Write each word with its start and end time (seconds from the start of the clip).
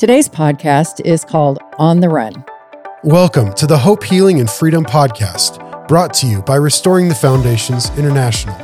Today's 0.00 0.28
podcast 0.30 1.04
is 1.04 1.26
called 1.26 1.58
On 1.76 2.00
the 2.00 2.08
Run. 2.08 2.42
Welcome 3.04 3.52
to 3.52 3.66
the 3.66 3.76
Hope, 3.76 4.02
Healing, 4.02 4.40
and 4.40 4.48
Freedom 4.48 4.82
podcast, 4.82 5.88
brought 5.88 6.14
to 6.14 6.26
you 6.26 6.40
by 6.40 6.56
Restoring 6.56 7.10
the 7.10 7.14
Foundations 7.14 7.90
International. 7.98 8.56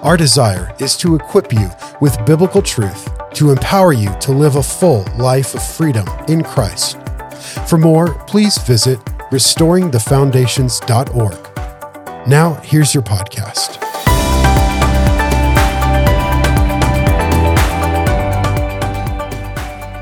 Our 0.00 0.16
desire 0.16 0.74
is 0.80 0.96
to 0.96 1.14
equip 1.14 1.52
you 1.52 1.70
with 2.00 2.24
biblical 2.24 2.62
truth 2.62 3.06
to 3.34 3.50
empower 3.50 3.92
you 3.92 4.08
to 4.20 4.32
live 4.32 4.56
a 4.56 4.62
full 4.62 5.02
life 5.18 5.54
of 5.54 5.62
freedom 5.62 6.08
in 6.26 6.42
Christ. 6.42 6.96
For 7.68 7.76
more, 7.76 8.14
please 8.24 8.56
visit 8.56 8.98
restoringthefoundations.org. 9.30 12.26
Now, 12.26 12.54
here's 12.64 12.94
your 12.94 13.02
podcast. 13.02 13.81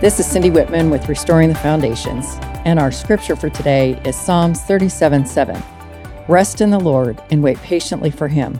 This 0.01 0.19
is 0.19 0.25
Cindy 0.25 0.49
Whitman 0.49 0.89
with 0.89 1.11
Restoring 1.11 1.51
the 1.51 1.55
Foundations, 1.57 2.39
and 2.65 2.79
our 2.79 2.91
scripture 2.91 3.37
for 3.37 3.51
today 3.51 4.01
is 4.07 4.17
Psalms 4.17 4.63
37 4.63 5.27
7. 5.27 5.63
Rest 6.27 6.63
in 6.63 6.71
the 6.71 6.81
Lord 6.81 7.23
and 7.31 7.43
wait 7.43 7.59
patiently 7.59 8.11
for 8.11 8.27
him. 8.27 8.59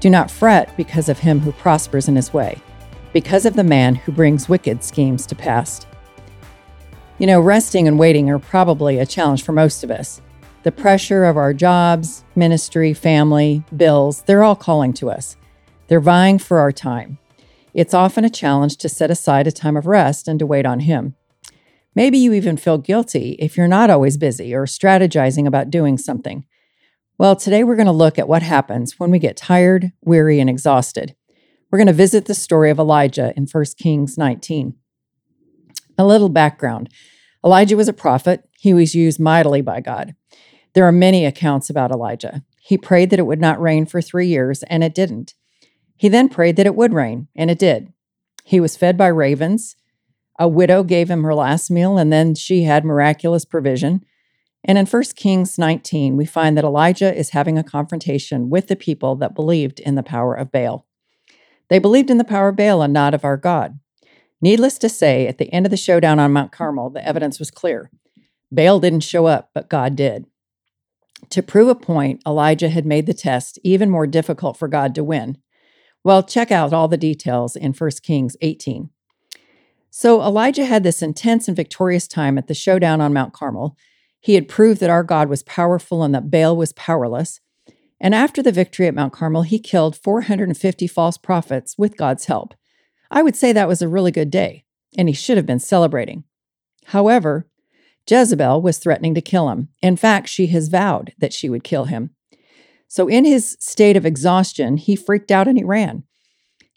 Do 0.00 0.08
not 0.08 0.30
fret 0.30 0.74
because 0.78 1.10
of 1.10 1.18
him 1.18 1.40
who 1.40 1.52
prospers 1.52 2.08
in 2.08 2.16
his 2.16 2.32
way, 2.32 2.58
because 3.12 3.44
of 3.44 3.52
the 3.52 3.64
man 3.64 3.96
who 3.96 4.12
brings 4.12 4.48
wicked 4.48 4.82
schemes 4.82 5.26
to 5.26 5.34
pass. 5.34 5.84
You 7.18 7.26
know, 7.26 7.38
resting 7.38 7.86
and 7.86 7.98
waiting 7.98 8.30
are 8.30 8.38
probably 8.38 8.98
a 8.98 9.04
challenge 9.04 9.42
for 9.42 9.52
most 9.52 9.84
of 9.84 9.90
us. 9.90 10.22
The 10.62 10.72
pressure 10.72 11.26
of 11.26 11.36
our 11.36 11.52
jobs, 11.52 12.24
ministry, 12.34 12.94
family, 12.94 13.62
bills, 13.76 14.22
they're 14.22 14.42
all 14.42 14.56
calling 14.56 14.94
to 14.94 15.10
us. 15.10 15.36
They're 15.88 16.00
vying 16.00 16.38
for 16.38 16.60
our 16.60 16.72
time. 16.72 17.18
It's 17.78 17.94
often 17.94 18.24
a 18.24 18.28
challenge 18.28 18.76
to 18.78 18.88
set 18.88 19.08
aside 19.08 19.46
a 19.46 19.52
time 19.52 19.76
of 19.76 19.86
rest 19.86 20.26
and 20.26 20.36
to 20.40 20.46
wait 20.46 20.66
on 20.66 20.80
Him. 20.80 21.14
Maybe 21.94 22.18
you 22.18 22.32
even 22.32 22.56
feel 22.56 22.76
guilty 22.76 23.36
if 23.38 23.56
you're 23.56 23.68
not 23.68 23.88
always 23.88 24.16
busy 24.16 24.52
or 24.52 24.66
strategizing 24.66 25.46
about 25.46 25.70
doing 25.70 25.96
something. 25.96 26.44
Well, 27.18 27.36
today 27.36 27.62
we're 27.62 27.76
going 27.76 27.86
to 27.86 27.92
look 27.92 28.18
at 28.18 28.26
what 28.26 28.42
happens 28.42 28.98
when 28.98 29.12
we 29.12 29.20
get 29.20 29.36
tired, 29.36 29.92
weary, 30.02 30.40
and 30.40 30.50
exhausted. 30.50 31.14
We're 31.70 31.78
going 31.78 31.86
to 31.86 31.92
visit 31.92 32.24
the 32.24 32.34
story 32.34 32.70
of 32.70 32.80
Elijah 32.80 33.32
in 33.36 33.46
1 33.46 33.64
Kings 33.78 34.18
19. 34.18 34.74
A 35.96 36.04
little 36.04 36.30
background 36.30 36.90
Elijah 37.44 37.76
was 37.76 37.86
a 37.86 37.92
prophet, 37.92 38.42
he 38.58 38.74
was 38.74 38.96
used 38.96 39.20
mightily 39.20 39.60
by 39.60 39.80
God. 39.80 40.16
There 40.74 40.84
are 40.84 40.90
many 40.90 41.24
accounts 41.24 41.70
about 41.70 41.92
Elijah. 41.92 42.42
He 42.60 42.76
prayed 42.76 43.10
that 43.10 43.20
it 43.20 43.26
would 43.26 43.40
not 43.40 43.60
rain 43.60 43.86
for 43.86 44.02
three 44.02 44.26
years, 44.26 44.64
and 44.64 44.82
it 44.82 44.96
didn't. 44.96 45.34
He 45.98 46.08
then 46.08 46.28
prayed 46.28 46.56
that 46.56 46.66
it 46.66 46.76
would 46.76 46.94
rain, 46.94 47.28
and 47.36 47.50
it 47.50 47.58
did. 47.58 47.92
He 48.44 48.60
was 48.60 48.76
fed 48.76 48.96
by 48.96 49.08
ravens. 49.08 49.76
A 50.38 50.48
widow 50.48 50.84
gave 50.84 51.10
him 51.10 51.24
her 51.24 51.34
last 51.34 51.70
meal, 51.70 51.98
and 51.98 52.12
then 52.12 52.34
she 52.34 52.62
had 52.62 52.84
miraculous 52.84 53.44
provision. 53.44 54.04
And 54.64 54.78
in 54.78 54.86
1 54.86 55.02
Kings 55.16 55.58
19, 55.58 56.16
we 56.16 56.24
find 56.24 56.56
that 56.56 56.64
Elijah 56.64 57.14
is 57.14 57.30
having 57.30 57.58
a 57.58 57.64
confrontation 57.64 58.48
with 58.48 58.68
the 58.68 58.76
people 58.76 59.16
that 59.16 59.34
believed 59.34 59.80
in 59.80 59.96
the 59.96 60.02
power 60.02 60.34
of 60.34 60.52
Baal. 60.52 60.86
They 61.68 61.78
believed 61.78 62.10
in 62.10 62.18
the 62.18 62.24
power 62.24 62.48
of 62.48 62.56
Baal 62.56 62.80
and 62.80 62.92
not 62.92 63.12
of 63.12 63.24
our 63.24 63.36
God. 63.36 63.78
Needless 64.40 64.78
to 64.78 64.88
say, 64.88 65.26
at 65.26 65.38
the 65.38 65.52
end 65.52 65.66
of 65.66 65.70
the 65.70 65.76
showdown 65.76 66.20
on 66.20 66.32
Mount 66.32 66.52
Carmel, 66.52 66.90
the 66.90 67.06
evidence 67.06 67.40
was 67.40 67.50
clear. 67.50 67.90
Baal 68.52 68.78
didn't 68.78 69.00
show 69.00 69.26
up, 69.26 69.50
but 69.52 69.68
God 69.68 69.96
did. 69.96 70.26
To 71.30 71.42
prove 71.42 71.68
a 71.68 71.74
point, 71.74 72.22
Elijah 72.26 72.68
had 72.68 72.86
made 72.86 73.06
the 73.06 73.14
test 73.14 73.58
even 73.64 73.90
more 73.90 74.06
difficult 74.06 74.56
for 74.56 74.68
God 74.68 74.94
to 74.94 75.02
win. 75.04 75.38
Well, 76.04 76.22
check 76.22 76.50
out 76.50 76.72
all 76.72 76.88
the 76.88 76.96
details 76.96 77.56
in 77.56 77.72
1 77.72 77.90
Kings 78.02 78.36
18. 78.40 78.90
So 79.90 80.22
Elijah 80.22 80.64
had 80.64 80.84
this 80.84 81.02
intense 81.02 81.48
and 81.48 81.56
victorious 81.56 82.06
time 82.06 82.38
at 82.38 82.46
the 82.46 82.54
showdown 82.54 83.00
on 83.00 83.12
Mount 83.12 83.32
Carmel. 83.32 83.76
He 84.20 84.34
had 84.34 84.48
proved 84.48 84.80
that 84.80 84.90
our 84.90 85.02
God 85.02 85.28
was 85.28 85.42
powerful 85.42 86.02
and 86.02 86.14
that 86.14 86.30
Baal 86.30 86.56
was 86.56 86.72
powerless. 86.72 87.40
And 88.00 88.14
after 88.14 88.42
the 88.42 88.52
victory 88.52 88.86
at 88.86 88.94
Mount 88.94 89.12
Carmel, 89.12 89.42
he 89.42 89.58
killed 89.58 89.96
450 89.96 90.86
false 90.86 91.18
prophets 91.18 91.76
with 91.76 91.96
God's 91.96 92.26
help. 92.26 92.54
I 93.10 93.22
would 93.22 93.34
say 93.34 93.52
that 93.52 93.68
was 93.68 93.82
a 93.82 93.88
really 93.88 94.12
good 94.12 94.30
day, 94.30 94.64
and 94.96 95.08
he 95.08 95.14
should 95.14 95.36
have 95.36 95.46
been 95.46 95.58
celebrating. 95.58 96.24
However, 96.86 97.48
Jezebel 98.08 98.62
was 98.62 98.78
threatening 98.78 99.14
to 99.14 99.20
kill 99.20 99.48
him. 99.48 99.68
In 99.82 99.96
fact, 99.96 100.28
she 100.28 100.46
has 100.48 100.68
vowed 100.68 101.12
that 101.18 101.32
she 101.32 101.50
would 101.50 101.64
kill 101.64 101.86
him. 101.86 102.10
So, 102.88 103.06
in 103.06 103.24
his 103.24 103.56
state 103.60 103.96
of 103.96 104.06
exhaustion, 104.06 104.78
he 104.78 104.96
freaked 104.96 105.30
out 105.30 105.46
and 105.46 105.58
he 105.58 105.64
ran. 105.64 106.04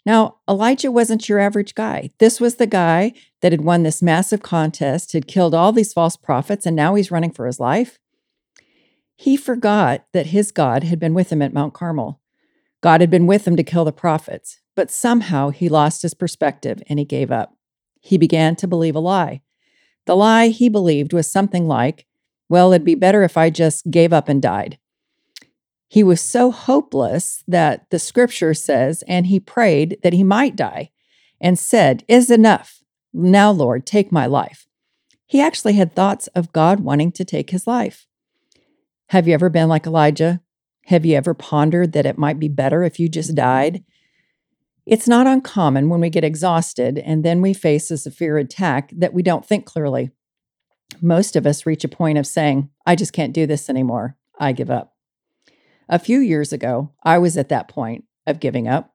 Now, 0.04 0.36
Elijah 0.48 0.90
wasn't 0.90 1.28
your 1.28 1.38
average 1.38 1.74
guy. 1.74 2.10
This 2.18 2.40
was 2.40 2.56
the 2.56 2.66
guy 2.66 3.12
that 3.40 3.52
had 3.52 3.62
won 3.62 3.82
this 3.82 4.02
massive 4.02 4.42
contest, 4.42 5.12
had 5.12 5.26
killed 5.26 5.54
all 5.54 5.72
these 5.72 5.92
false 5.92 6.16
prophets, 6.16 6.66
and 6.66 6.76
now 6.76 6.94
he's 6.94 7.10
running 7.10 7.30
for 7.30 7.46
his 7.46 7.60
life. 7.60 7.98
He 9.16 9.36
forgot 9.36 10.04
that 10.12 10.26
his 10.26 10.50
God 10.50 10.82
had 10.82 10.98
been 10.98 11.14
with 11.14 11.30
him 11.30 11.40
at 11.40 11.52
Mount 11.52 11.74
Carmel. 11.74 12.20
God 12.80 13.00
had 13.00 13.10
been 13.10 13.28
with 13.28 13.46
him 13.46 13.56
to 13.56 13.62
kill 13.62 13.84
the 13.84 13.92
prophets, 13.92 14.58
but 14.74 14.90
somehow 14.90 15.50
he 15.50 15.68
lost 15.68 16.02
his 16.02 16.14
perspective 16.14 16.82
and 16.88 16.98
he 16.98 17.04
gave 17.04 17.30
up. 17.30 17.56
He 18.00 18.18
began 18.18 18.56
to 18.56 18.66
believe 18.66 18.96
a 18.96 19.00
lie. 19.00 19.42
The 20.06 20.16
lie 20.16 20.48
he 20.48 20.68
believed 20.68 21.12
was 21.12 21.30
something 21.30 21.68
like, 21.68 22.06
well, 22.48 22.72
it'd 22.72 22.84
be 22.84 22.96
better 22.96 23.22
if 23.22 23.36
I 23.36 23.50
just 23.50 23.88
gave 23.90 24.12
up 24.12 24.28
and 24.28 24.42
died. 24.42 24.78
He 25.92 26.02
was 26.02 26.22
so 26.22 26.50
hopeless 26.50 27.44
that 27.46 27.90
the 27.90 27.98
scripture 27.98 28.54
says, 28.54 29.04
and 29.06 29.26
he 29.26 29.38
prayed 29.38 29.98
that 30.02 30.14
he 30.14 30.24
might 30.24 30.56
die 30.56 30.90
and 31.38 31.58
said, 31.58 32.02
Is 32.08 32.30
enough. 32.30 32.82
Now, 33.12 33.50
Lord, 33.50 33.84
take 33.84 34.10
my 34.10 34.24
life. 34.24 34.66
He 35.26 35.38
actually 35.38 35.74
had 35.74 35.94
thoughts 35.94 36.28
of 36.28 36.50
God 36.50 36.80
wanting 36.80 37.12
to 37.12 37.26
take 37.26 37.50
his 37.50 37.66
life. 37.66 38.06
Have 39.10 39.28
you 39.28 39.34
ever 39.34 39.50
been 39.50 39.68
like 39.68 39.84
Elijah? 39.86 40.40
Have 40.86 41.04
you 41.04 41.14
ever 41.14 41.34
pondered 41.34 41.92
that 41.92 42.06
it 42.06 42.16
might 42.16 42.40
be 42.40 42.48
better 42.48 42.82
if 42.84 42.98
you 42.98 43.10
just 43.10 43.34
died? 43.34 43.84
It's 44.86 45.06
not 45.06 45.26
uncommon 45.26 45.90
when 45.90 46.00
we 46.00 46.08
get 46.08 46.24
exhausted 46.24 46.96
and 47.00 47.22
then 47.22 47.42
we 47.42 47.52
face 47.52 47.90
a 47.90 47.98
severe 47.98 48.38
attack 48.38 48.90
that 48.96 49.12
we 49.12 49.22
don't 49.22 49.44
think 49.44 49.66
clearly. 49.66 50.10
Most 51.02 51.36
of 51.36 51.46
us 51.46 51.66
reach 51.66 51.84
a 51.84 51.88
point 51.88 52.16
of 52.16 52.26
saying, 52.26 52.70
I 52.86 52.96
just 52.96 53.12
can't 53.12 53.34
do 53.34 53.46
this 53.46 53.68
anymore. 53.68 54.16
I 54.40 54.52
give 54.52 54.70
up. 54.70 54.91
A 55.92 55.98
few 55.98 56.20
years 56.20 56.54
ago, 56.54 56.90
I 57.02 57.18
was 57.18 57.36
at 57.36 57.50
that 57.50 57.68
point 57.68 58.06
of 58.26 58.40
giving 58.40 58.66
up. 58.66 58.94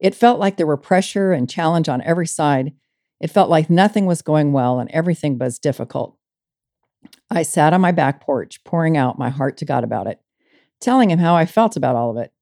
It 0.00 0.14
felt 0.14 0.40
like 0.40 0.56
there 0.56 0.66
were 0.66 0.78
pressure 0.78 1.32
and 1.32 1.50
challenge 1.50 1.86
on 1.86 2.00
every 2.00 2.26
side. 2.26 2.72
It 3.20 3.30
felt 3.30 3.50
like 3.50 3.68
nothing 3.68 4.06
was 4.06 4.22
going 4.22 4.52
well 4.54 4.80
and 4.80 4.90
everything 4.90 5.38
was 5.38 5.58
difficult. 5.58 6.16
I 7.30 7.42
sat 7.42 7.74
on 7.74 7.82
my 7.82 7.92
back 7.92 8.22
porch, 8.22 8.64
pouring 8.64 8.96
out 8.96 9.18
my 9.18 9.28
heart 9.28 9.58
to 9.58 9.66
God 9.66 9.84
about 9.84 10.06
it, 10.06 10.18
telling 10.80 11.10
him 11.10 11.18
how 11.18 11.34
I 11.34 11.44
felt 11.44 11.76
about 11.76 11.94
all 11.94 12.10
of 12.10 12.16
it. 12.16 12.32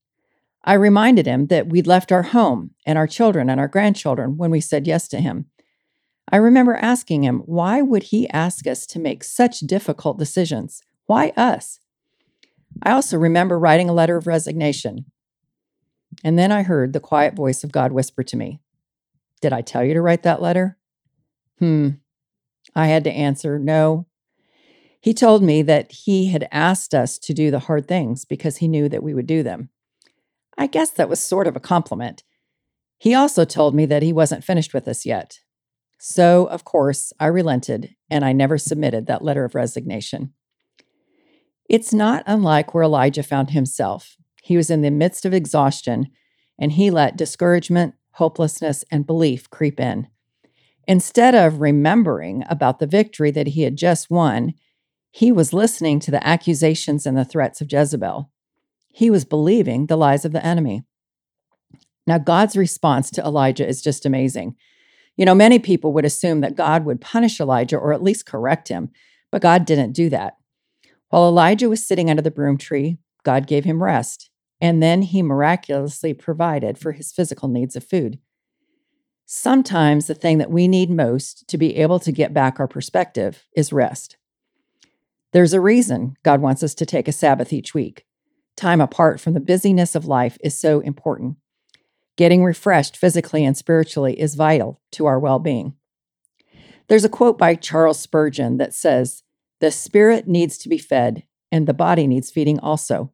I 0.62 0.74
reminded 0.74 1.26
him 1.26 1.48
that 1.48 1.66
we'd 1.66 1.88
left 1.88 2.12
our 2.12 2.22
home 2.22 2.70
and 2.86 2.96
our 2.96 3.08
children 3.08 3.50
and 3.50 3.58
our 3.58 3.66
grandchildren 3.66 4.36
when 4.36 4.52
we 4.52 4.60
said 4.60 4.86
yes 4.86 5.08
to 5.08 5.18
him. 5.18 5.46
I 6.30 6.36
remember 6.36 6.76
asking 6.76 7.24
him, 7.24 7.40
why 7.46 7.82
would 7.82 8.04
he 8.04 8.30
ask 8.30 8.68
us 8.68 8.86
to 8.86 9.00
make 9.00 9.24
such 9.24 9.58
difficult 9.58 10.20
decisions? 10.20 10.82
Why 11.06 11.32
us? 11.36 11.80
I 12.82 12.92
also 12.92 13.16
remember 13.16 13.58
writing 13.58 13.88
a 13.88 13.94
letter 13.94 14.16
of 14.16 14.26
resignation. 14.26 15.06
And 16.24 16.38
then 16.38 16.52
I 16.52 16.62
heard 16.62 16.92
the 16.92 17.00
quiet 17.00 17.34
voice 17.34 17.64
of 17.64 17.72
God 17.72 17.92
whisper 17.92 18.22
to 18.24 18.36
me, 18.36 18.60
Did 19.40 19.52
I 19.52 19.62
tell 19.62 19.84
you 19.84 19.94
to 19.94 20.02
write 20.02 20.22
that 20.22 20.42
letter? 20.42 20.78
Hmm. 21.58 21.90
I 22.74 22.86
had 22.86 23.04
to 23.04 23.12
answer, 23.12 23.58
No. 23.58 24.06
He 25.00 25.14
told 25.14 25.42
me 25.42 25.62
that 25.62 25.92
he 25.92 26.28
had 26.28 26.48
asked 26.50 26.94
us 26.94 27.18
to 27.20 27.34
do 27.34 27.50
the 27.50 27.60
hard 27.60 27.86
things 27.86 28.24
because 28.24 28.56
he 28.56 28.68
knew 28.68 28.88
that 28.88 29.02
we 29.02 29.14
would 29.14 29.26
do 29.26 29.42
them. 29.42 29.70
I 30.58 30.66
guess 30.66 30.90
that 30.90 31.08
was 31.08 31.20
sort 31.20 31.46
of 31.46 31.54
a 31.54 31.60
compliment. 31.60 32.24
He 32.98 33.14
also 33.14 33.44
told 33.44 33.74
me 33.74 33.86
that 33.86 34.02
he 34.02 34.12
wasn't 34.12 34.44
finished 34.44 34.72
with 34.72 34.88
us 34.88 35.04
yet. 35.04 35.40
So, 35.98 36.46
of 36.46 36.64
course, 36.64 37.12
I 37.20 37.26
relented 37.26 37.94
and 38.10 38.24
I 38.24 38.32
never 38.32 38.58
submitted 38.58 39.06
that 39.06 39.22
letter 39.22 39.44
of 39.44 39.54
resignation. 39.54 40.32
It's 41.68 41.92
not 41.92 42.22
unlike 42.26 42.74
where 42.74 42.84
Elijah 42.84 43.22
found 43.22 43.50
himself. 43.50 44.16
He 44.42 44.56
was 44.56 44.70
in 44.70 44.82
the 44.82 44.90
midst 44.90 45.24
of 45.24 45.34
exhaustion, 45.34 46.06
and 46.58 46.72
he 46.72 46.90
let 46.90 47.16
discouragement, 47.16 47.94
hopelessness, 48.12 48.84
and 48.90 49.06
belief 49.06 49.50
creep 49.50 49.80
in. 49.80 50.06
Instead 50.86 51.34
of 51.34 51.60
remembering 51.60 52.44
about 52.48 52.78
the 52.78 52.86
victory 52.86 53.32
that 53.32 53.48
he 53.48 53.62
had 53.62 53.76
just 53.76 54.08
won, 54.08 54.54
he 55.10 55.32
was 55.32 55.52
listening 55.52 55.98
to 56.00 56.10
the 56.10 56.24
accusations 56.24 57.06
and 57.06 57.16
the 57.16 57.24
threats 57.24 57.60
of 57.60 57.72
Jezebel. 57.72 58.30
He 58.92 59.10
was 59.10 59.24
believing 59.24 59.86
the 59.86 59.96
lies 59.96 60.24
of 60.24 60.32
the 60.32 60.44
enemy. 60.44 60.84
Now, 62.06 62.18
God's 62.18 62.56
response 62.56 63.10
to 63.10 63.22
Elijah 63.22 63.66
is 63.66 63.82
just 63.82 64.06
amazing. 64.06 64.54
You 65.16 65.24
know, 65.24 65.34
many 65.34 65.58
people 65.58 65.92
would 65.94 66.04
assume 66.04 66.40
that 66.42 66.54
God 66.54 66.84
would 66.84 67.00
punish 67.00 67.40
Elijah 67.40 67.76
or 67.76 67.92
at 67.92 68.02
least 68.02 68.26
correct 68.26 68.68
him, 68.68 68.90
but 69.32 69.42
God 69.42 69.64
didn't 69.64 69.92
do 69.92 70.08
that. 70.10 70.36
While 71.08 71.28
Elijah 71.28 71.68
was 71.68 71.86
sitting 71.86 72.10
under 72.10 72.22
the 72.22 72.30
broom 72.30 72.58
tree, 72.58 72.98
God 73.22 73.46
gave 73.46 73.64
him 73.64 73.82
rest, 73.82 74.30
and 74.60 74.82
then 74.82 75.02
he 75.02 75.22
miraculously 75.22 76.14
provided 76.14 76.78
for 76.78 76.92
his 76.92 77.12
physical 77.12 77.48
needs 77.48 77.76
of 77.76 77.84
food. 77.84 78.18
Sometimes 79.24 80.06
the 80.06 80.14
thing 80.14 80.38
that 80.38 80.50
we 80.50 80.68
need 80.68 80.90
most 80.90 81.48
to 81.48 81.58
be 81.58 81.76
able 81.76 81.98
to 82.00 82.12
get 82.12 82.32
back 82.32 82.60
our 82.60 82.68
perspective 82.68 83.44
is 83.56 83.72
rest. 83.72 84.16
There's 85.32 85.52
a 85.52 85.60
reason 85.60 86.16
God 86.22 86.40
wants 86.40 86.62
us 86.62 86.74
to 86.76 86.86
take 86.86 87.08
a 87.08 87.12
Sabbath 87.12 87.52
each 87.52 87.74
week. 87.74 88.04
Time 88.56 88.80
apart 88.80 89.20
from 89.20 89.34
the 89.34 89.40
busyness 89.40 89.94
of 89.94 90.06
life 90.06 90.38
is 90.42 90.58
so 90.58 90.80
important. 90.80 91.36
Getting 92.16 92.44
refreshed 92.44 92.96
physically 92.96 93.44
and 93.44 93.56
spiritually 93.56 94.18
is 94.18 94.34
vital 94.34 94.80
to 94.92 95.06
our 95.06 95.18
well 95.18 95.38
being. 95.38 95.74
There's 96.88 97.04
a 97.04 97.10
quote 97.10 97.36
by 97.36 97.56
Charles 97.56 97.98
Spurgeon 97.98 98.56
that 98.58 98.72
says, 98.72 99.24
The 99.60 99.70
spirit 99.70 100.28
needs 100.28 100.58
to 100.58 100.68
be 100.68 100.78
fed, 100.78 101.24
and 101.50 101.66
the 101.66 101.74
body 101.74 102.06
needs 102.06 102.30
feeding 102.30 102.58
also. 102.60 103.12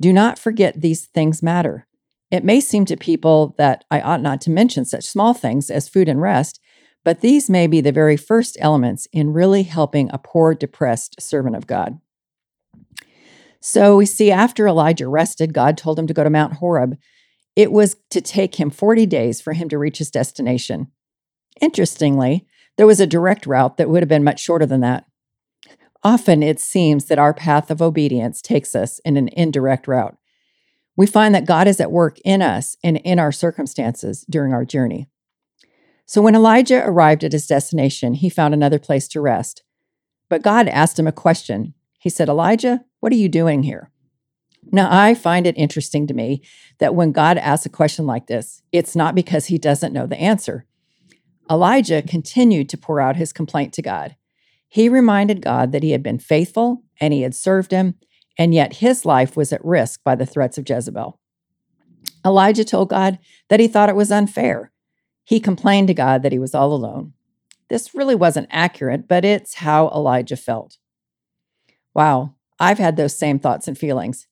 Do 0.00 0.12
not 0.12 0.38
forget 0.38 0.80
these 0.80 1.06
things 1.06 1.42
matter. 1.42 1.86
It 2.30 2.44
may 2.44 2.60
seem 2.60 2.84
to 2.86 2.96
people 2.96 3.54
that 3.58 3.84
I 3.90 4.00
ought 4.00 4.22
not 4.22 4.40
to 4.42 4.50
mention 4.50 4.84
such 4.84 5.04
small 5.04 5.34
things 5.34 5.70
as 5.70 5.88
food 5.88 6.08
and 6.08 6.20
rest, 6.20 6.60
but 7.04 7.20
these 7.20 7.48
may 7.48 7.66
be 7.66 7.80
the 7.80 7.92
very 7.92 8.16
first 8.16 8.56
elements 8.60 9.06
in 9.12 9.32
really 9.32 9.62
helping 9.62 10.10
a 10.10 10.18
poor, 10.18 10.54
depressed 10.54 11.20
servant 11.20 11.56
of 11.56 11.66
God. 11.66 11.98
So 13.60 13.96
we 13.96 14.06
see 14.06 14.30
after 14.30 14.68
Elijah 14.68 15.08
rested, 15.08 15.54
God 15.54 15.76
told 15.76 15.98
him 15.98 16.06
to 16.06 16.14
go 16.14 16.22
to 16.22 16.30
Mount 16.30 16.54
Horeb. 16.54 16.96
It 17.56 17.72
was 17.72 17.96
to 18.10 18.20
take 18.20 18.54
him 18.60 18.70
40 18.70 19.06
days 19.06 19.40
for 19.40 19.52
him 19.52 19.68
to 19.70 19.78
reach 19.78 19.98
his 19.98 20.10
destination. 20.10 20.88
Interestingly, 21.60 22.46
there 22.76 22.86
was 22.86 23.00
a 23.00 23.06
direct 23.06 23.46
route 23.46 23.78
that 23.78 23.90
would 23.90 24.02
have 24.02 24.08
been 24.08 24.22
much 24.22 24.40
shorter 24.40 24.66
than 24.66 24.80
that. 24.82 25.07
Often 26.02 26.42
it 26.42 26.60
seems 26.60 27.06
that 27.06 27.18
our 27.18 27.34
path 27.34 27.70
of 27.70 27.82
obedience 27.82 28.40
takes 28.40 28.74
us 28.74 29.00
in 29.00 29.16
an 29.16 29.28
indirect 29.32 29.88
route. 29.88 30.16
We 30.96 31.06
find 31.06 31.34
that 31.34 31.46
God 31.46 31.68
is 31.68 31.80
at 31.80 31.92
work 31.92 32.18
in 32.24 32.42
us 32.42 32.76
and 32.82 32.98
in 32.98 33.18
our 33.18 33.32
circumstances 33.32 34.24
during 34.28 34.52
our 34.52 34.64
journey. 34.64 35.08
So 36.06 36.22
when 36.22 36.34
Elijah 36.34 36.82
arrived 36.84 37.22
at 37.22 37.32
his 37.32 37.46
destination, 37.46 38.14
he 38.14 38.30
found 38.30 38.54
another 38.54 38.78
place 38.78 39.08
to 39.08 39.20
rest. 39.20 39.62
But 40.28 40.42
God 40.42 40.68
asked 40.68 40.98
him 40.98 41.06
a 41.06 41.12
question. 41.12 41.74
He 41.98 42.10
said, 42.10 42.28
Elijah, 42.28 42.84
what 43.00 43.12
are 43.12 43.16
you 43.16 43.28
doing 43.28 43.62
here? 43.62 43.90
Now, 44.70 44.88
I 44.90 45.14
find 45.14 45.46
it 45.46 45.56
interesting 45.56 46.06
to 46.06 46.14
me 46.14 46.42
that 46.78 46.94
when 46.94 47.12
God 47.12 47.38
asks 47.38 47.66
a 47.66 47.70
question 47.70 48.06
like 48.06 48.26
this, 48.26 48.62
it's 48.72 48.94
not 48.94 49.14
because 49.14 49.46
he 49.46 49.58
doesn't 49.58 49.92
know 49.92 50.06
the 50.06 50.20
answer. 50.20 50.66
Elijah 51.50 52.02
continued 52.02 52.68
to 52.68 52.76
pour 52.76 53.00
out 53.00 53.16
his 53.16 53.32
complaint 53.32 53.72
to 53.74 53.82
God. 53.82 54.16
He 54.68 54.88
reminded 54.88 55.42
God 55.42 55.72
that 55.72 55.82
he 55.82 55.92
had 55.92 56.02
been 56.02 56.18
faithful 56.18 56.84
and 57.00 57.12
he 57.14 57.22
had 57.22 57.34
served 57.34 57.70
him, 57.70 57.94
and 58.36 58.54
yet 58.54 58.74
his 58.74 59.04
life 59.04 59.36
was 59.36 59.52
at 59.52 59.64
risk 59.64 60.02
by 60.04 60.14
the 60.14 60.26
threats 60.26 60.58
of 60.58 60.68
Jezebel. 60.68 61.18
Elijah 62.24 62.64
told 62.64 62.90
God 62.90 63.18
that 63.48 63.60
he 63.60 63.68
thought 63.68 63.88
it 63.88 63.96
was 63.96 64.12
unfair. 64.12 64.72
He 65.24 65.40
complained 65.40 65.88
to 65.88 65.94
God 65.94 66.22
that 66.22 66.32
he 66.32 66.38
was 66.38 66.54
all 66.54 66.72
alone. 66.72 67.14
This 67.68 67.94
really 67.94 68.14
wasn't 68.14 68.48
accurate, 68.50 69.08
but 69.08 69.24
it's 69.24 69.54
how 69.54 69.88
Elijah 69.88 70.36
felt. 70.36 70.78
Wow, 71.94 72.34
I've 72.58 72.78
had 72.78 72.96
those 72.96 73.16
same 73.16 73.38
thoughts 73.38 73.68
and 73.68 73.76
feelings. 73.76 74.26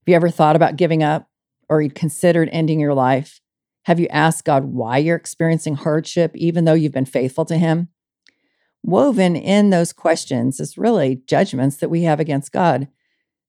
Have 0.00 0.10
you 0.10 0.16
ever 0.16 0.30
thought 0.30 0.56
about 0.56 0.76
giving 0.76 1.02
up 1.02 1.28
or 1.68 1.80
you 1.80 1.90
considered 1.90 2.48
ending 2.52 2.80
your 2.80 2.94
life? 2.94 3.40
Have 3.84 3.98
you 3.98 4.08
asked 4.08 4.44
God 4.44 4.64
why 4.64 4.98
you're 4.98 5.16
experiencing 5.16 5.74
hardship, 5.74 6.32
even 6.34 6.64
though 6.64 6.74
you've 6.74 6.92
been 6.92 7.04
faithful 7.04 7.44
to 7.46 7.56
Him? 7.56 7.88
Woven 8.82 9.36
in 9.36 9.70
those 9.70 9.92
questions 9.92 10.58
is 10.58 10.76
really 10.76 11.22
judgments 11.26 11.76
that 11.76 11.88
we 11.88 12.02
have 12.02 12.20
against 12.20 12.52
God. 12.52 12.88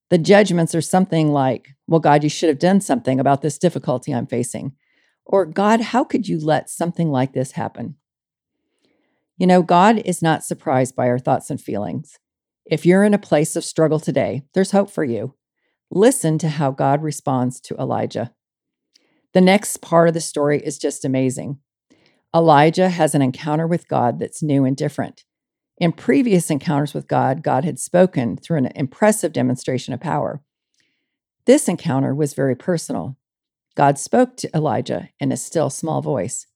The 0.09 0.17
judgments 0.17 0.75
are 0.75 0.81
something 0.81 1.31
like, 1.31 1.69
Well, 1.87 1.99
God, 1.99 2.23
you 2.23 2.29
should 2.29 2.49
have 2.49 2.59
done 2.59 2.81
something 2.81 3.19
about 3.19 3.41
this 3.41 3.57
difficulty 3.57 4.13
I'm 4.13 4.27
facing. 4.27 4.73
Or, 5.25 5.45
God, 5.45 5.81
how 5.81 6.03
could 6.03 6.27
you 6.27 6.39
let 6.39 6.69
something 6.69 7.09
like 7.09 7.33
this 7.33 7.53
happen? 7.53 7.95
You 9.37 9.47
know, 9.47 9.63
God 9.63 10.01
is 10.05 10.21
not 10.21 10.43
surprised 10.43 10.95
by 10.95 11.07
our 11.07 11.17
thoughts 11.17 11.49
and 11.49 11.59
feelings. 11.59 12.19
If 12.65 12.85
you're 12.85 13.03
in 13.03 13.13
a 13.13 13.19
place 13.19 13.55
of 13.55 13.63
struggle 13.63 13.99
today, 13.99 14.43
there's 14.53 14.71
hope 14.71 14.89
for 14.89 15.03
you. 15.03 15.35
Listen 15.89 16.37
to 16.39 16.49
how 16.49 16.71
God 16.71 17.01
responds 17.01 17.59
to 17.61 17.75
Elijah. 17.75 18.33
The 19.33 19.41
next 19.41 19.77
part 19.81 20.07
of 20.07 20.13
the 20.13 20.21
story 20.21 20.59
is 20.59 20.77
just 20.77 21.03
amazing. 21.03 21.59
Elijah 22.35 22.89
has 22.89 23.13
an 23.13 23.21
encounter 23.21 23.67
with 23.67 23.87
God 23.87 24.19
that's 24.19 24.41
new 24.41 24.65
and 24.65 24.75
different. 24.75 25.23
In 25.77 25.91
previous 25.91 26.49
encounters 26.49 26.93
with 26.93 27.07
God, 27.07 27.43
God 27.43 27.63
had 27.63 27.79
spoken 27.79 28.37
through 28.37 28.57
an 28.57 28.71
impressive 28.75 29.33
demonstration 29.33 29.93
of 29.93 29.99
power. 29.99 30.41
This 31.45 31.67
encounter 31.67 32.15
was 32.15 32.33
very 32.33 32.55
personal. 32.55 33.17
God 33.75 33.99
spoke 33.99 34.37
to 34.37 34.55
Elijah 34.55 35.09
in 35.19 35.31
a 35.31 35.37
still 35.37 35.69
small 35.69 36.01
voice. 36.01 36.47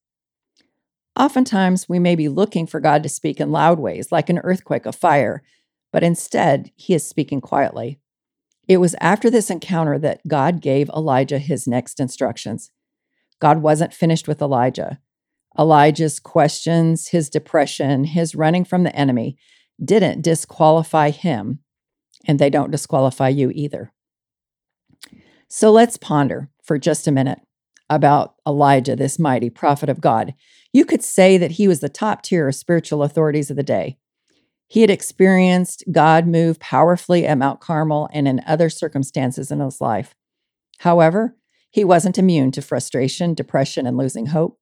Oftentimes, 1.15 1.89
we 1.89 1.99
may 1.99 2.15
be 2.15 2.29
looking 2.29 2.67
for 2.67 2.79
God 2.79 3.01
to 3.03 3.09
speak 3.09 3.39
in 3.39 3.51
loud 3.51 3.79
ways, 3.79 4.11
like 4.11 4.29
an 4.29 4.39
earthquake, 4.39 4.85
a 4.85 4.91
fire, 4.91 5.41
but 5.91 6.03
instead, 6.03 6.71
he 6.75 6.93
is 6.93 7.05
speaking 7.05 7.41
quietly. 7.41 7.99
It 8.67 8.77
was 8.77 8.95
after 9.01 9.29
this 9.29 9.49
encounter 9.49 9.97
that 9.99 10.27
God 10.27 10.61
gave 10.61 10.89
Elijah 10.89 11.39
his 11.39 11.67
next 11.67 11.99
instructions. 11.99 12.71
God 13.39 13.61
wasn't 13.61 13.93
finished 13.93 14.27
with 14.27 14.41
Elijah. 14.41 14.99
Elijah's 15.57 16.19
questions, 16.19 17.07
his 17.09 17.29
depression, 17.29 18.03
his 18.03 18.35
running 18.35 18.63
from 18.63 18.83
the 18.83 18.95
enemy 18.95 19.37
didn't 19.83 20.21
disqualify 20.21 21.09
him, 21.09 21.59
and 22.25 22.39
they 22.39 22.49
don't 22.49 22.71
disqualify 22.71 23.29
you 23.29 23.51
either. 23.53 23.91
So 25.47 25.71
let's 25.71 25.97
ponder 25.97 26.49
for 26.63 26.77
just 26.77 27.07
a 27.07 27.11
minute 27.11 27.39
about 27.89 28.35
Elijah, 28.45 28.95
this 28.95 29.17
mighty 29.17 29.49
prophet 29.49 29.89
of 29.89 30.01
God. 30.01 30.33
You 30.73 30.83
could 30.85 31.03
say 31.03 31.37
that 31.37 31.51
he 31.51 31.67
was 31.67 31.79
the 31.79 31.89
top 31.89 32.21
tier 32.21 32.47
of 32.47 32.55
spiritual 32.55 33.01
authorities 33.01 33.49
of 33.49 33.55
the 33.55 33.63
day. 33.63 33.97
He 34.67 34.81
had 34.81 34.89
experienced 34.89 35.85
God 35.91 36.27
move 36.27 36.59
powerfully 36.59 37.25
at 37.25 37.37
Mount 37.37 37.61
Carmel 37.61 38.09
and 38.11 38.27
in 38.27 38.41
other 38.45 38.69
circumstances 38.69 39.49
in 39.49 39.61
his 39.61 39.79
life. 39.79 40.13
However, 40.79 41.37
he 41.71 41.85
wasn't 41.85 42.17
immune 42.17 42.51
to 42.51 42.61
frustration, 42.61 43.33
depression, 43.33 43.87
and 43.87 43.97
losing 43.97 44.27
hope. 44.27 44.59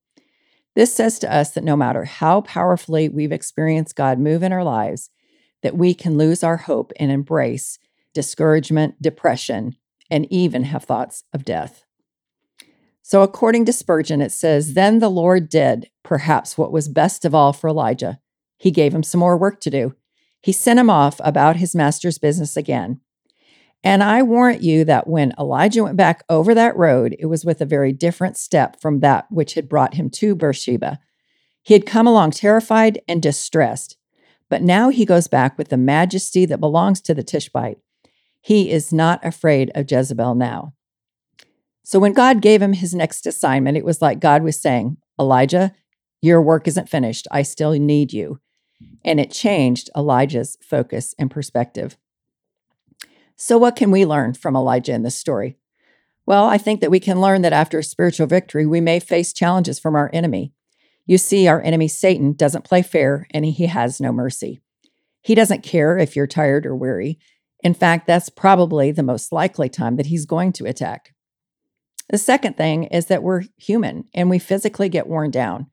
This 0.76 0.94
says 0.94 1.20
to 1.20 1.34
us 1.34 1.52
that 1.52 1.64
no 1.64 1.78
matter 1.78 2.04
how 2.04 2.42
powerfully 2.42 3.08
we've 3.08 3.32
experienced 3.32 3.96
God 3.96 4.20
move 4.20 4.44
in 4.44 4.52
our 4.52 4.64
lives, 4.64 5.10
that 5.64 5.78
we 5.78 5.94
can 5.94 6.18
lose 6.18 6.44
our 6.44 6.58
hope 6.58 6.92
and 7.00 7.12
embrace 7.12 7.80
discouragement, 8.14 9.02
depression, 9.02 9.76
and 10.12 10.32
even 10.32 10.64
have 10.64 10.84
thoughts 10.84 11.24
of 11.34 11.46
death. 11.46 11.86
So, 13.02 13.22
according 13.22 13.66
to 13.66 13.74
Spurgeon, 13.74 14.22
it 14.22 14.32
says, 14.32 14.74
Then 14.74 15.00
the 15.00 15.10
Lord 15.10 15.50
did 15.50 15.90
perhaps 16.04 16.58
what 16.58 16.72
was 16.72 16.90
best 16.90 17.24
of 17.24 17.36
all 17.36 17.54
for 17.54 17.70
Elijah. 17.70 18.20
He 18.58 18.72
gave 18.72 18.94
him 18.96 19.04
some 19.04 19.20
more 19.20 19.38
work 19.38 19.62
to 19.62 19.70
do. 19.70 19.96
He 20.42 20.52
sent 20.52 20.80
him 20.80 20.90
off 20.90 21.22
about 21.24 21.58
his 21.58 21.76
master's 21.76 22.18
business 22.18 22.58
again. 22.58 23.02
And 23.86 24.02
I 24.02 24.24
warrant 24.24 24.64
you 24.64 24.84
that 24.86 25.08
when 25.08 25.32
Elijah 25.40 25.84
went 25.84 25.96
back 25.96 26.24
over 26.28 26.56
that 26.56 26.76
road, 26.76 27.16
it 27.20 27.28
was 27.28 27.46
with 27.46 27.62
a 27.62 27.66
very 27.66 27.94
different 27.94 28.36
step 28.36 28.82
from 28.82 29.00
that 29.00 29.28
which 29.30 29.54
had 29.54 29.70
brought 29.70 29.94
him 29.94 30.10
to 30.10 30.36
Beersheba. 30.36 31.00
He 31.62 31.76
had 31.76 31.86
come 31.86 32.08
along 32.08 32.32
terrified 32.32 33.00
and 33.08 33.22
distressed, 33.22 33.96
but 34.50 34.64
now 34.64 34.90
he 34.90 35.06
goes 35.06 35.28
back 35.28 35.58
with 35.58 35.70
the 35.70 35.78
majesty 35.78 36.46
that 36.48 36.60
belongs 36.60 37.00
to 37.02 37.14
the 37.14 37.24
Tishbite. 37.24 37.78
He 38.42 38.72
is 38.72 38.92
not 38.92 39.24
afraid 39.24 39.72
of 39.76 39.90
Jezebel 39.90 40.36
now. 40.36 40.74
So 41.84 42.00
when 42.00 42.14
God 42.14 42.42
gave 42.42 42.64
him 42.64 42.74
his 42.74 42.96
next 42.96 43.28
assignment, 43.28 43.78
it 43.78 43.86
was 43.86 44.02
like 44.02 44.20
God 44.20 44.42
was 44.42 44.60
saying, 44.60 44.98
Elijah, 45.20 45.74
your 46.22 46.42
work 46.42 46.68
isn't 46.68 46.90
finished. 46.90 47.28
I 47.32 47.44
still 47.44 47.72
need 47.74 48.12
you 48.12 48.40
and 49.04 49.20
it 49.20 49.32
changed 49.32 49.90
Elijah's 49.96 50.58
focus 50.62 51.14
and 51.18 51.30
perspective. 51.32 51.98
So, 53.36 53.58
what 53.58 53.76
can 53.76 53.92
we 53.92 54.06
learn 54.06 54.34
from 54.34 54.56
Elijah 54.56 54.94
in 54.94 55.04
this 55.04 55.18
story? 55.18 55.58
Well, 56.26 56.46
I 56.46 56.58
think 56.58 56.82
that 56.82 56.92
we 56.92 57.00
can 57.00 57.22
learn 57.22 57.42
that 57.44 57.54
after 57.54 57.80
a 57.80 57.84
spiritual 57.84 58.28
victory, 58.28 58.66
we 58.66 58.82
may 58.82 59.00
face 59.00 59.34
challenges 59.34 59.80
from 59.80 59.96
our 59.96 60.10
enemy. 60.14 60.54
You 61.06 61.18
see, 61.18 61.48
our 61.48 61.62
enemy, 61.62 61.88
Satan, 61.88 62.34
doesn't 62.34 62.64
play 62.64 62.82
fair 62.82 63.28
and 63.32 63.46
he 63.46 63.68
has 63.68 64.02
no 64.02 64.12
mercy. 64.12 64.62
He 65.22 65.36
doesn't 65.36 65.64
care 65.64 65.98
if 65.98 66.16
you're 66.16 66.28
tired 66.28 66.66
or 66.66 66.76
weary. 66.76 67.20
In 67.64 67.74
fact, 67.74 68.08
that's 68.08 68.30
probably 68.30 68.92
the 68.92 69.04
most 69.04 69.32
likely 69.32 69.70
time 69.70 69.98
that 69.98 70.08
he's 70.08 70.26
going 70.26 70.52
to 70.54 70.66
attack. 70.66 71.14
The 72.10 72.18
second 72.18 72.58
thing 72.58 72.86
is 72.86 73.08
that 73.08 73.24
we're 73.24 73.44
human 73.58 74.06
and 74.14 74.30
we 74.30 74.40
physically 74.40 74.90
get 74.90 75.08
worn 75.08 75.32
down. 75.32 75.68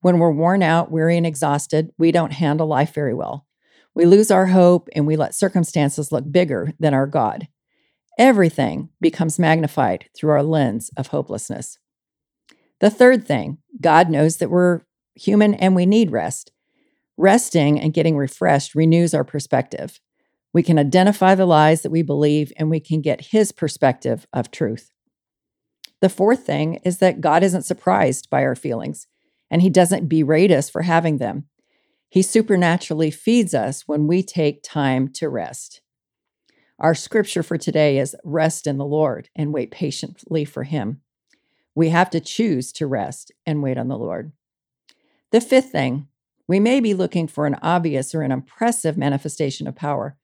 When 0.00 0.18
we're 0.18 0.30
worn 0.30 0.62
out, 0.62 0.90
weary, 0.90 1.16
and 1.16 1.26
exhausted, 1.26 1.90
we 1.98 2.12
don't 2.12 2.32
handle 2.32 2.66
life 2.66 2.92
very 2.94 3.14
well. 3.14 3.46
We 3.94 4.06
lose 4.06 4.30
our 4.30 4.46
hope 4.46 4.88
and 4.94 5.06
we 5.06 5.16
let 5.16 5.34
circumstances 5.34 6.10
look 6.10 6.30
bigger 6.30 6.72
than 6.78 6.94
our 6.94 7.06
God. 7.06 7.48
Everything 8.18 8.90
becomes 9.00 9.38
magnified 9.38 10.06
through 10.16 10.30
our 10.32 10.42
lens 10.42 10.90
of 10.96 11.08
hopelessness. 11.08 11.78
The 12.80 12.90
third 12.90 13.26
thing, 13.26 13.58
God 13.80 14.10
knows 14.10 14.38
that 14.38 14.50
we're 14.50 14.80
human 15.14 15.54
and 15.54 15.74
we 15.74 15.86
need 15.86 16.10
rest. 16.10 16.50
Resting 17.16 17.80
and 17.80 17.94
getting 17.94 18.16
refreshed 18.16 18.74
renews 18.74 19.14
our 19.14 19.24
perspective. 19.24 20.00
We 20.52 20.62
can 20.62 20.78
identify 20.78 21.34
the 21.34 21.46
lies 21.46 21.82
that 21.82 21.90
we 21.90 22.02
believe 22.02 22.52
and 22.56 22.70
we 22.70 22.80
can 22.80 23.00
get 23.00 23.26
His 23.32 23.52
perspective 23.52 24.26
of 24.32 24.50
truth. 24.50 24.90
The 26.00 26.08
fourth 26.08 26.44
thing 26.44 26.80
is 26.84 26.98
that 26.98 27.20
God 27.20 27.42
isn't 27.42 27.62
surprised 27.62 28.28
by 28.28 28.42
our 28.44 28.56
feelings. 28.56 29.06
and 29.50 29.62
He 29.62 29.70
doesn't 29.70 30.08
berate 30.08 30.50
us 30.50 30.68
for 30.68 30.82
having 30.82 31.18
them. 31.18 31.44
He 32.14 32.22
supernaturally 32.22 33.10
feeds 33.10 33.54
us 33.54 33.88
when 33.88 34.06
we 34.06 34.22
take 34.22 34.62
time 34.62 35.08
to 35.14 35.28
rest. 35.28 35.80
Our 36.78 36.94
scripture 36.94 37.42
for 37.42 37.58
today 37.58 37.98
is 37.98 38.14
rest 38.22 38.68
in 38.68 38.78
the 38.78 38.84
Lord 38.84 39.30
and 39.34 39.52
wait 39.52 39.72
patiently 39.72 40.44
for 40.44 40.62
Him. 40.62 41.00
We 41.74 41.88
have 41.88 42.10
to 42.10 42.20
choose 42.20 42.70
to 42.74 42.86
rest 42.86 43.32
and 43.44 43.64
wait 43.64 43.76
on 43.76 43.88
the 43.88 43.98
Lord. 43.98 44.30
The 45.32 45.40
fifth 45.40 45.72
thing, 45.72 46.06
we 46.46 46.60
may 46.60 46.78
be 46.78 46.94
looking 46.94 47.26
for 47.26 47.46
an 47.46 47.58
obvious 47.62 48.14
or 48.14 48.22
an 48.22 48.30
impressive 48.30 48.96
manifestation 48.96 49.66
of 49.66 49.74
power 49.74 50.16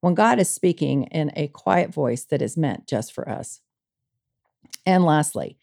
when 0.00 0.14
God 0.14 0.40
is 0.40 0.50
speaking 0.50 1.04
in 1.12 1.30
a 1.36 1.46
quiet 1.46 1.94
voice 1.94 2.24
that 2.24 2.42
is 2.42 2.56
meant 2.56 2.88
just 2.88 3.12
for 3.12 3.28
us. 3.28 3.60
And 4.84 5.04
lastly, 5.04 5.58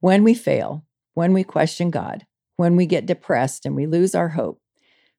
when 0.00 0.24
we 0.24 0.34
fail, 0.34 0.84
when 1.14 1.32
we 1.32 1.44
question 1.44 1.90
God, 1.90 2.26
when 2.56 2.74
we 2.74 2.84
get 2.84 3.06
depressed 3.06 3.64
and 3.64 3.76
we 3.76 3.86
lose 3.86 4.16
our 4.16 4.30
hope, 4.30 4.59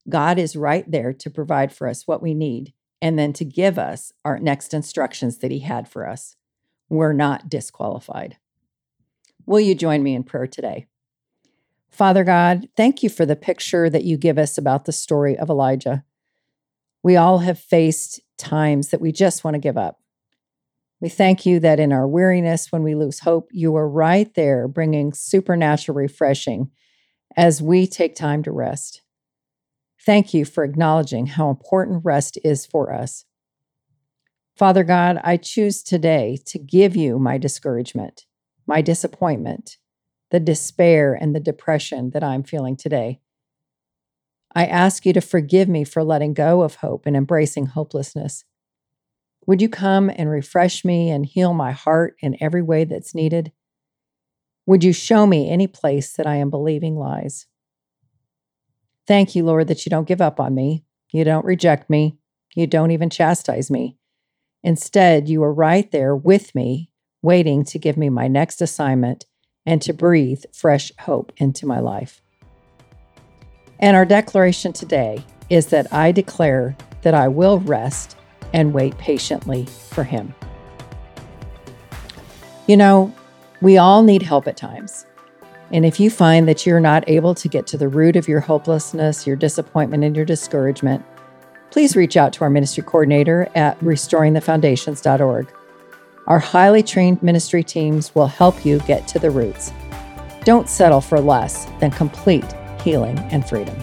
God 0.10 0.40
is 0.40 0.56
right 0.56 0.90
there 0.90 1.14
to 1.14 1.30
provide 1.30 1.72
for 1.72 1.88
us 1.88 2.08
what 2.08 2.22
we 2.22 2.34
need 2.34 2.74
and 3.02 3.18
then 3.18 3.34
to 3.34 3.46
give 3.46 3.80
us 3.80 4.14
our 4.24 4.40
next 4.40 4.74
instructions 4.74 5.40
that 5.40 5.52
He 5.52 5.60
had 5.60 5.88
for 5.88 6.08
us. 6.08 6.36
We're 6.90 7.14
not 7.14 7.50
disqualified. 7.50 8.38
Will 9.46 9.60
you 9.60 9.76
join 9.76 10.04
me 10.04 10.14
in 10.14 10.24
prayer 10.24 10.48
today? 10.48 10.88
Father 11.90 12.24
God, 12.24 12.68
thank 12.78 13.04
you 13.04 13.10
for 13.10 13.26
the 13.26 13.36
picture 13.36 13.90
that 13.90 14.04
you 14.04 14.18
give 14.18 14.38
us 14.38 14.58
about 14.58 14.86
the 14.86 14.92
story 14.92 15.38
of 15.38 15.50
Elijah. 15.50 16.04
We 17.04 17.18
all 17.18 17.40
have 17.40 17.60
faced 17.60 18.22
times 18.38 18.90
that 18.90 19.02
we 19.02 19.12
just 19.12 19.44
want 19.44 19.56
to 19.56 19.60
give 19.60 19.78
up. 19.78 20.00
We 21.02 21.10
thank 21.10 21.46
you 21.46 21.60
that 21.60 21.80
in 21.80 21.92
our 21.92 22.08
weariness, 22.08 22.72
when 22.72 22.84
we 22.84 22.94
lose 22.94 23.20
hope, 23.20 23.50
you 23.52 23.76
are 23.76 23.90
right 23.90 24.32
there 24.36 24.68
bringing 24.68 25.14
supernatural 25.14 25.96
refreshing 25.96 26.70
as 27.36 27.62
we 27.62 27.88
take 27.88 28.16
time 28.16 28.44
to 28.44 28.52
rest. 28.52 29.01
Thank 30.04 30.34
you 30.34 30.46
for 30.46 30.64
acknowledging 30.64 31.28
how 31.28 31.50
important 31.50 32.04
rest 32.04 32.40
is 32.44 32.66
for 32.66 32.92
us. 32.92 33.26
Father 34.56 34.84
God, 34.84 35.20
I 35.24 35.38
choose 35.38 35.84
today 35.84 36.40
to 36.46 36.58
give 36.60 36.96
you 36.96 37.20
my 37.20 37.38
discouragement, 37.38 38.26
my 38.66 38.82
disappointment, 38.82 39.78
the 40.32 40.40
despair, 40.40 41.14
and 41.14 41.36
the 41.36 41.40
depression 41.40 42.12
that 42.12 42.24
I'm 42.24 42.44
feeling 42.44 42.76
today. 42.76 43.20
I 44.56 44.66
ask 44.66 45.06
you 45.06 45.14
to 45.14 45.22
forgive 45.22 45.70
me 45.70 45.84
for 45.84 46.04
letting 46.04 46.34
go 46.34 46.64
of 46.64 46.76
hope 46.76 47.06
and 47.06 47.16
embracing 47.16 47.68
hopelessness. 47.68 48.44
Would 49.46 49.62
you 49.62 49.70
come 49.70 50.10
and 50.10 50.30
refresh 50.30 50.84
me 50.84 51.10
and 51.10 51.26
heal 51.26 51.54
my 51.54 51.72
heart 51.72 52.16
in 52.20 52.38
every 52.42 52.62
way 52.62 52.86
that's 52.86 53.16
needed? 53.16 53.52
Would 54.66 54.84
you 54.84 54.94
show 54.94 55.26
me 55.26 55.50
any 55.50 55.68
place 55.68 56.14
that 56.14 56.28
I 56.28 56.36
am 56.36 56.50
believing 56.50 56.98
lies? 56.98 57.48
Thank 59.08 59.36
you, 59.36 59.44
Lord, 59.44 59.68
that 59.68 59.86
you 59.86 59.90
don't 59.90 60.08
give 60.08 60.22
up 60.22 60.40
on 60.40 60.56
me. 60.56 60.84
You 61.12 61.24
don't 61.24 61.46
reject 61.46 61.90
me. 61.90 62.18
You 62.56 62.68
don't 62.68 62.92
even 62.92 63.10
chastise 63.10 63.72
me. 63.72 63.98
Instead, 64.64 65.28
you 65.28 65.42
are 65.44 65.54
right 65.54 65.90
there 65.92 66.16
with 66.16 66.54
me, 66.54 66.92
waiting 67.22 67.64
to 67.66 67.80
give 67.80 67.98
me 67.98 68.10
my 68.10 68.28
next 68.28 68.62
assignment 68.62 69.26
and 69.66 69.82
to 69.82 69.94
breathe 69.94 70.44
fresh 70.54 70.92
hope 71.00 71.32
into 71.38 71.66
my 71.66 71.80
life. 71.80 72.22
And 73.80 73.96
our 73.96 74.06
declaration 74.06 74.74
today 74.74 75.24
is 75.50 75.68
that 75.68 75.92
I 75.92 76.12
declare 76.12 76.76
that 77.02 77.14
I 77.14 77.28
will 77.28 77.60
rest 77.60 78.16
and 78.54 78.74
wait 78.74 78.98
patiently 78.98 79.66
for 79.66 80.04
Him. 80.04 80.34
You 82.68 82.78
know, 82.78 83.14
we 83.62 83.78
all 83.78 84.04
need 84.04 84.22
help 84.22 84.48
at 84.48 84.58
times. 84.58 85.06
And 85.74 85.86
if 85.86 86.02
you 86.02 86.10
find 86.10 86.50
that 86.50 86.66
you're 86.66 86.82
not 86.82 87.08
able 87.08 87.34
to 87.36 87.48
get 87.48 87.66
to 87.68 87.78
the 87.78 87.88
root 87.88 88.18
of 88.18 88.28
your 88.28 88.42
hopelessness, 88.42 89.26
your 89.26 89.38
disappointment, 89.38 90.04
and 90.04 90.16
your 90.16 90.26
discouragement, 90.26 91.06
please 91.70 91.96
reach 91.96 92.18
out 92.18 92.34
to 92.34 92.44
our 92.44 92.50
ministry 92.50 92.84
coordinator 92.84 93.50
at 93.56 93.80
restoringthefoundations.org. 93.80 95.54
Our 96.28 96.40
highly 96.40 96.84
trained 96.84 97.24
ministry 97.24 97.64
teams 97.64 98.14
will 98.14 98.28
help 98.28 98.66
you 98.66 98.80
get 98.80 99.08
to 99.10 99.20
the 99.20 99.32
roots. 99.32 99.72
Don't 100.44 100.68
settle 100.68 101.00
for 101.00 101.22
less 101.22 101.66
than 101.80 101.92
complete 101.92 102.46
healing 102.84 103.18
and 103.32 103.48
freedom. 103.48 103.76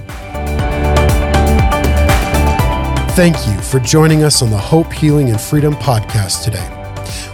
Thank 3.15 3.47
you 3.47 3.59
for 3.63 3.81
joining 3.81 4.25
us 4.25 4.43
on 4.43 4.51
the 4.51 4.59
Hope, 4.59 4.93
Healing, 4.93 5.31
and 5.31 5.41
Freedom 5.41 5.75
podcast 5.75 6.45
today. 6.45 6.75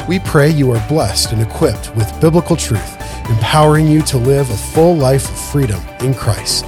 We 0.08 0.20
pray 0.20 0.48
you 0.48 0.70
are 0.70 0.88
blessed 0.88 1.32
and 1.32 1.42
equipped 1.42 1.94
with 1.96 2.20
biblical 2.20 2.56
truth, 2.56 2.96
empowering 3.28 3.86
you 3.86 4.02
to 4.02 4.18
live 4.18 4.50
a 4.50 4.56
full 4.56 4.96
life 4.96 5.28
of 5.28 5.38
freedom 5.50 5.80
in 6.00 6.14
Christ. 6.14 6.64